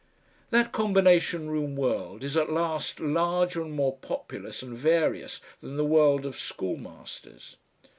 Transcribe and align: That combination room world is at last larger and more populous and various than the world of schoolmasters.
That 0.49 0.71
combination 0.71 1.47
room 1.51 1.75
world 1.75 2.23
is 2.23 2.35
at 2.35 2.51
last 2.51 2.99
larger 2.99 3.61
and 3.61 3.71
more 3.71 3.97
populous 3.97 4.63
and 4.63 4.75
various 4.75 5.41
than 5.61 5.77
the 5.77 5.85
world 5.85 6.25
of 6.25 6.39
schoolmasters. 6.39 7.57